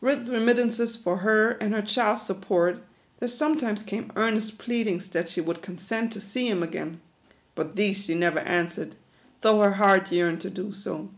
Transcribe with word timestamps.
With 0.00 0.28
remittances 0.28 0.94
for 0.94 1.16
her 1.16 1.50
and 1.50 1.74
her 1.74 1.82
child's 1.82 2.22
sup 2.22 2.42
port, 2.42 2.84
there 3.18 3.26
sometimes 3.28 3.82
came 3.82 4.12
earnest 4.14 4.56
pleadings 4.56 5.08
that 5.08 5.28
she 5.28 5.40
would 5.40 5.62
consent 5.62 6.12
to 6.12 6.20
see 6.20 6.48
him 6.48 6.62
again; 6.62 7.00
but 7.56 7.74
these 7.74 8.04
she 8.04 8.14
never 8.14 8.38
answered, 8.38 8.94
though 9.40 9.60
her 9.62 9.72
heart 9.72 10.12
yearned 10.12 10.40
to 10.42 10.50
do 10.50 10.70
so. 10.70 11.08